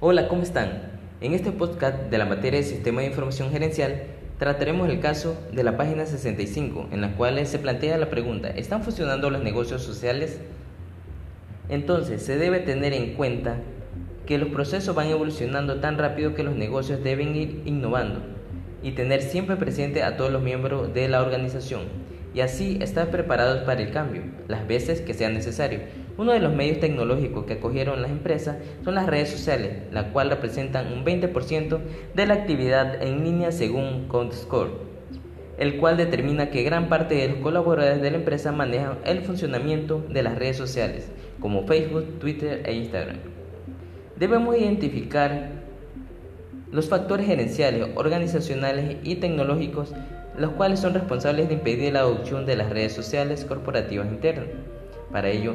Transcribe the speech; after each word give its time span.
Hola, 0.00 0.28
¿cómo 0.28 0.44
están? 0.44 0.92
En 1.20 1.32
este 1.32 1.50
podcast 1.50 2.04
de 2.08 2.18
la 2.18 2.24
materia 2.24 2.60
de 2.60 2.64
Sistema 2.64 3.00
de 3.00 3.08
Información 3.08 3.50
Gerencial 3.50 4.04
trataremos 4.38 4.88
el 4.88 5.00
caso 5.00 5.36
de 5.50 5.64
la 5.64 5.76
página 5.76 6.06
65, 6.06 6.90
en 6.92 7.00
la 7.00 7.16
cual 7.16 7.44
se 7.48 7.58
plantea 7.58 7.98
la 7.98 8.08
pregunta, 8.08 8.48
¿están 8.48 8.84
funcionando 8.84 9.28
los 9.28 9.42
negocios 9.42 9.82
sociales? 9.82 10.38
Entonces, 11.68 12.22
se 12.22 12.38
debe 12.38 12.60
tener 12.60 12.92
en 12.92 13.14
cuenta 13.14 13.56
que 14.24 14.38
los 14.38 14.50
procesos 14.50 14.94
van 14.94 15.08
evolucionando 15.08 15.80
tan 15.80 15.98
rápido 15.98 16.32
que 16.32 16.44
los 16.44 16.54
negocios 16.54 17.02
deben 17.02 17.34
ir 17.34 17.62
innovando 17.64 18.20
y 18.84 18.92
tener 18.92 19.20
siempre 19.20 19.56
presente 19.56 20.04
a 20.04 20.16
todos 20.16 20.30
los 20.30 20.42
miembros 20.42 20.94
de 20.94 21.08
la 21.08 21.20
organización 21.20 21.82
y 22.34 22.40
así 22.40 22.78
estar 22.80 23.10
preparados 23.10 23.64
para 23.64 23.82
el 23.82 23.90
cambio, 23.90 24.22
las 24.46 24.64
veces 24.68 25.00
que 25.00 25.12
sea 25.12 25.28
necesario. 25.28 25.80
Uno 26.18 26.32
de 26.32 26.40
los 26.40 26.52
medios 26.52 26.80
tecnológicos 26.80 27.46
que 27.46 27.54
acogieron 27.54 28.02
las 28.02 28.10
empresas 28.10 28.56
son 28.84 28.96
las 28.96 29.06
redes 29.06 29.30
sociales, 29.30 29.84
la 29.92 30.12
cual 30.12 30.28
representan 30.28 30.92
un 30.92 31.04
20% 31.04 31.78
de 32.14 32.26
la 32.26 32.34
actividad 32.34 33.00
en 33.00 33.22
línea 33.22 33.52
según 33.52 34.08
CountScore, 34.08 34.72
el 35.58 35.78
cual 35.78 35.96
determina 35.96 36.50
que 36.50 36.64
gran 36.64 36.88
parte 36.88 37.14
de 37.14 37.28
los 37.28 37.38
colaboradores 37.38 38.02
de 38.02 38.10
la 38.10 38.16
empresa 38.16 38.50
manejan 38.50 38.98
el 39.04 39.22
funcionamiento 39.22 40.04
de 40.10 40.24
las 40.24 40.36
redes 40.36 40.56
sociales, 40.56 41.08
como 41.38 41.66
Facebook, 41.66 42.18
Twitter 42.18 42.62
e 42.66 42.74
Instagram. 42.74 43.18
Debemos 44.16 44.56
identificar 44.56 45.52
los 46.72 46.88
factores 46.88 47.26
gerenciales, 47.26 47.90
organizacionales 47.94 48.96
y 49.04 49.14
tecnológicos 49.14 49.94
los 50.36 50.52
cuales 50.52 50.80
son 50.80 50.94
responsables 50.94 51.48
de 51.48 51.54
impedir 51.54 51.92
la 51.92 52.00
adopción 52.00 52.46
de 52.46 52.56
las 52.56 52.70
redes 52.70 52.92
sociales 52.92 53.44
corporativas 53.44 54.06
internas. 54.06 54.46
Para 55.10 55.28
ello, 55.28 55.54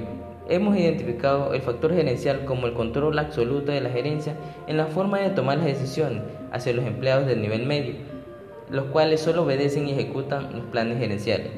hemos 0.49 0.77
identificado 0.77 1.53
el 1.53 1.61
factor 1.61 1.93
gerencial 1.93 2.45
como 2.45 2.67
el 2.67 2.73
control 2.73 3.17
absoluto 3.17 3.71
de 3.71 3.81
la 3.81 3.89
gerencia 3.89 4.35
en 4.67 4.77
la 4.77 4.87
forma 4.87 5.19
de 5.19 5.29
tomar 5.29 5.57
las 5.57 5.67
decisiones 5.67 6.23
hacia 6.51 6.73
los 6.73 6.85
empleados 6.85 7.25
del 7.25 7.41
nivel 7.41 7.65
medio, 7.65 7.95
los 8.69 8.85
cuales 8.85 9.21
solo 9.21 9.43
obedecen 9.43 9.87
y 9.87 9.93
ejecutan 9.93 10.51
los 10.53 10.65
planes 10.65 10.99
gerenciales. 10.99 11.51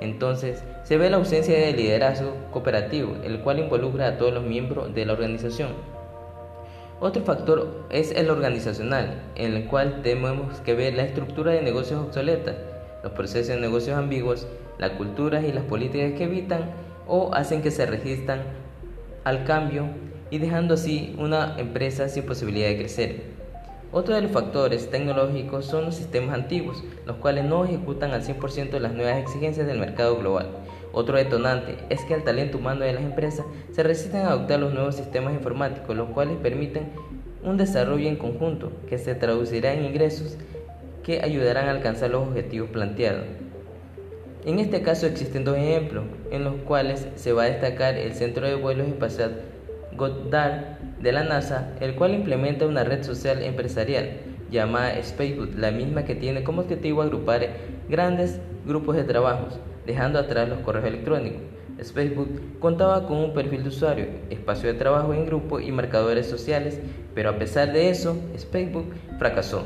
Entonces, 0.00 0.62
se 0.84 0.96
ve 0.96 1.10
la 1.10 1.16
ausencia 1.16 1.58
de 1.58 1.72
liderazgo 1.72 2.34
cooperativo, 2.52 3.16
el 3.24 3.40
cual 3.40 3.58
involucra 3.58 4.06
a 4.08 4.18
todos 4.18 4.32
los 4.32 4.44
miembros 4.44 4.94
de 4.94 5.06
la 5.06 5.12
organización. 5.14 5.70
Otro 7.00 7.22
factor 7.22 7.84
es 7.90 8.10
el 8.12 8.30
organizacional, 8.30 9.22
en 9.36 9.54
el 9.54 9.66
cual 9.66 10.02
tenemos 10.02 10.60
que 10.60 10.74
ver 10.74 10.94
la 10.94 11.04
estructura 11.04 11.52
de 11.52 11.62
negocios 11.62 12.04
obsoleta, 12.04 12.54
los 13.02 13.12
procesos 13.12 13.54
de 13.54 13.60
negocios 13.60 13.96
ambiguos, 13.96 14.48
las 14.78 14.90
culturas 14.90 15.44
y 15.44 15.52
las 15.52 15.64
políticas 15.64 16.12
que 16.12 16.24
evitan 16.24 16.70
o 17.08 17.34
hacen 17.34 17.62
que 17.62 17.70
se 17.70 17.86
resistan 17.86 18.42
al 19.24 19.44
cambio 19.44 19.86
y 20.30 20.38
dejando 20.38 20.74
así 20.74 21.16
una 21.18 21.56
empresa 21.58 22.08
sin 22.08 22.24
posibilidad 22.24 22.68
de 22.68 22.78
crecer. 22.78 23.38
Otro 23.90 24.14
de 24.14 24.20
los 24.20 24.30
factores 24.30 24.90
tecnológicos 24.90 25.64
son 25.64 25.86
los 25.86 25.94
sistemas 25.94 26.34
antiguos, 26.34 26.84
los 27.06 27.16
cuales 27.16 27.46
no 27.46 27.64
ejecutan 27.64 28.10
al 28.10 28.22
100% 28.22 28.78
las 28.78 28.92
nuevas 28.92 29.16
exigencias 29.16 29.66
del 29.66 29.78
mercado 29.78 30.18
global. 30.18 30.50
Otro 30.92 31.16
detonante 31.16 31.76
es 31.88 32.02
que 32.04 32.12
el 32.12 32.22
talento 32.22 32.58
humano 32.58 32.84
de 32.84 32.92
las 32.92 33.02
empresas 33.02 33.46
se 33.72 33.82
resisten 33.82 34.22
a 34.22 34.30
adoptar 34.30 34.60
los 34.60 34.74
nuevos 34.74 34.96
sistemas 34.96 35.32
informáticos, 35.32 35.96
los 35.96 36.10
cuales 36.10 36.36
permiten 36.36 36.90
un 37.42 37.56
desarrollo 37.56 38.08
en 38.08 38.16
conjunto 38.16 38.72
que 38.88 38.98
se 38.98 39.14
traducirá 39.14 39.72
en 39.72 39.84
ingresos 39.84 40.36
que 41.02 41.22
ayudarán 41.22 41.68
a 41.68 41.70
alcanzar 41.70 42.10
los 42.10 42.28
objetivos 42.28 42.68
planteados. 42.68 43.24
En 44.48 44.60
este 44.60 44.80
caso 44.80 45.04
existen 45.04 45.44
dos 45.44 45.58
ejemplos 45.58 46.06
en 46.30 46.42
los 46.42 46.54
cuales 46.62 47.06
se 47.16 47.34
va 47.34 47.42
a 47.42 47.50
destacar 47.50 47.96
el 47.96 48.14
Centro 48.14 48.46
de 48.46 48.54
Vuelos 48.54 48.88
Espacial 48.88 49.42
Goddard 49.94 50.78
de 51.02 51.12
la 51.12 51.22
NASA, 51.22 51.74
el 51.82 51.94
cual 51.96 52.14
implementa 52.14 52.66
una 52.66 52.82
red 52.82 53.02
social 53.02 53.42
empresarial 53.42 54.08
llamada 54.50 54.94
Spacebook, 55.02 55.54
la 55.58 55.70
misma 55.70 56.06
que 56.06 56.14
tiene 56.14 56.44
como 56.44 56.62
objetivo 56.62 57.02
agrupar 57.02 57.46
grandes 57.90 58.40
grupos 58.64 58.96
de 58.96 59.04
trabajos 59.04 59.60
dejando 59.84 60.18
atrás 60.18 60.48
los 60.48 60.60
correos 60.60 60.86
electrónicos. 60.86 61.42
Facebook 61.92 62.40
contaba 62.58 63.06
con 63.06 63.18
un 63.18 63.34
perfil 63.34 63.64
de 63.64 63.68
usuario, 63.68 64.06
espacio 64.30 64.72
de 64.72 64.78
trabajo 64.78 65.12
en 65.12 65.26
grupo 65.26 65.60
y 65.60 65.70
marcadores 65.72 66.26
sociales, 66.26 66.80
pero 67.14 67.28
a 67.28 67.38
pesar 67.38 67.74
de 67.74 67.90
eso, 67.90 68.16
Facebook 68.50 68.94
fracasó, 69.18 69.64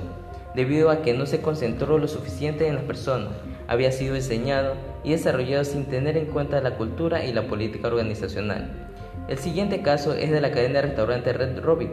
debido 0.56 0.90
a 0.90 1.02
que 1.02 1.14
no 1.14 1.26
se 1.26 1.40
concentró 1.40 1.98
lo 1.98 2.08
suficiente 2.08 2.66
en 2.66 2.74
las 2.74 2.84
personas. 2.84 3.30
Había 3.72 3.90
sido 3.90 4.16
diseñado 4.16 4.74
y 5.02 5.12
desarrollado 5.12 5.64
sin 5.64 5.86
tener 5.86 6.18
en 6.18 6.26
cuenta 6.26 6.60
la 6.60 6.76
cultura 6.76 7.24
y 7.24 7.32
la 7.32 7.46
política 7.46 7.88
organizacional. 7.88 8.70
El 9.28 9.38
siguiente 9.38 9.80
caso 9.80 10.12
es 10.12 10.30
de 10.30 10.42
la 10.42 10.50
cadena 10.50 10.82
de 10.82 10.88
restaurantes 10.88 11.34
Red 11.34 11.58
Robin, 11.60 11.90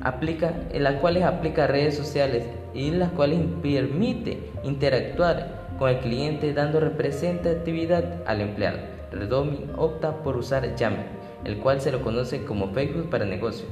aplica, 0.00 0.54
en 0.72 0.84
las 0.84 0.94
cuales 1.02 1.24
aplica 1.24 1.66
redes 1.66 1.98
sociales 1.98 2.46
y 2.72 2.88
en 2.88 2.98
las 2.98 3.10
cuales 3.10 3.40
permite 3.60 4.38
interactuar 4.62 5.68
con 5.78 5.90
el 5.90 5.98
cliente 5.98 6.54
dando 6.54 6.80
representatividad 6.80 8.22
al 8.24 8.40
empleado. 8.40 8.78
Redomi 9.10 9.66
opta 9.76 10.22
por 10.22 10.38
usar 10.38 10.76
Yammer, 10.76 11.04
el 11.44 11.58
cual 11.58 11.82
se 11.82 11.92
lo 11.92 12.00
conoce 12.00 12.42
como 12.46 12.72
Facebook 12.72 13.10
para 13.10 13.26
negocio. 13.26 13.66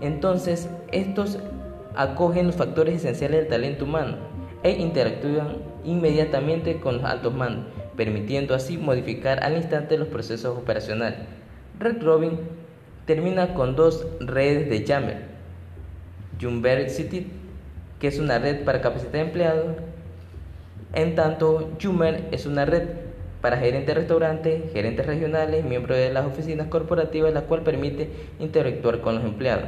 Entonces, 0.00 0.70
estos 0.92 1.40
acogen 1.96 2.46
los 2.46 2.54
factores 2.54 2.94
esenciales 2.94 3.40
del 3.40 3.48
talento 3.48 3.86
humano 3.86 4.35
e 4.66 4.72
interactúan 4.72 5.58
inmediatamente 5.84 6.80
con 6.80 6.96
los 6.96 7.04
altos 7.04 7.32
mandos, 7.32 7.66
permitiendo 7.96 8.52
así 8.52 8.76
modificar 8.76 9.44
al 9.44 9.56
instante 9.56 9.96
los 9.96 10.08
procesos 10.08 10.58
operacionales. 10.58 11.20
Red 11.78 12.02
Robin 12.02 12.32
termina 13.06 13.54
con 13.54 13.76
dos 13.76 14.04
redes 14.18 14.68
de 14.68 14.84
Yammer. 14.84 15.36
City, 16.88 17.28
que 18.00 18.08
es 18.08 18.18
una 18.18 18.40
red 18.40 18.64
para 18.64 18.80
capacitar 18.80 19.20
empleados, 19.20 19.76
en 20.92 21.14
tanto, 21.14 21.70
Jumer 21.80 22.24
es 22.32 22.46
una 22.46 22.64
red 22.64 22.88
para 23.40 23.58
gerentes 23.58 23.86
de 23.86 23.94
restaurantes, 23.94 24.72
gerentes 24.72 25.06
regionales, 25.06 25.64
miembros 25.64 25.96
de 25.96 26.12
las 26.12 26.26
oficinas 26.26 26.66
corporativas, 26.66 27.32
la 27.32 27.42
cual 27.42 27.62
permite 27.62 28.10
interactuar 28.40 29.00
con 29.00 29.14
los 29.14 29.24
empleados. 29.24 29.66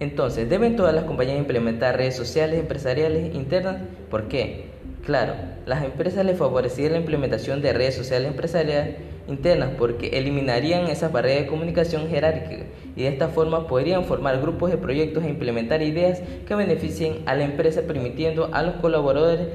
Entonces, 0.00 0.48
¿deben 0.48 0.76
todas 0.76 0.94
las 0.94 1.04
compañías 1.04 1.38
implementar 1.38 1.96
redes 1.96 2.16
sociales 2.16 2.58
empresariales 2.58 3.34
internas? 3.34 3.76
¿Por 4.10 4.28
qué? 4.28 4.66
Claro, 5.04 5.34
las 5.66 5.84
empresas 5.84 6.24
les 6.24 6.38
favorecerían 6.38 6.92
la 6.92 6.98
implementación 6.98 7.60
de 7.62 7.72
redes 7.72 7.94
sociales 7.94 8.30
empresariales 8.30 8.96
internas 9.28 9.70
porque 9.78 10.18
eliminarían 10.18 10.86
esas 10.86 11.12
barreras 11.12 11.42
de 11.42 11.46
comunicación 11.46 12.08
jerárquica 12.08 12.64
y 12.96 13.02
de 13.02 13.08
esta 13.08 13.28
forma 13.28 13.66
podrían 13.66 14.04
formar 14.04 14.40
grupos 14.40 14.70
de 14.70 14.78
proyectos 14.78 15.24
e 15.24 15.28
implementar 15.28 15.82
ideas 15.82 16.22
que 16.46 16.54
beneficien 16.54 17.18
a 17.26 17.34
la 17.34 17.44
empresa 17.44 17.82
permitiendo 17.82 18.50
a 18.52 18.62
los 18.62 18.76
colaboradores 18.76 19.48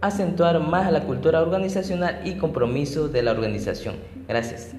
acentuar 0.00 0.60
más 0.60 0.90
la 0.92 1.04
cultura 1.04 1.40
organizacional 1.40 2.20
y 2.24 2.34
compromiso 2.34 3.08
de 3.08 3.22
la 3.22 3.30
organización. 3.30 3.94
Gracias. 4.28 4.74